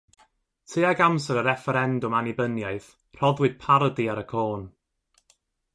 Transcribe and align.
Tuag 0.71 1.03
amser 1.07 1.39
y 1.41 1.43
Refferendwm 1.49 2.15
Annibyniaeth, 2.21 2.89
rhoddwyd 3.19 3.55
parodi 3.67 4.11
ar 4.15 4.23
y 4.25 4.27
côn. 4.35 4.67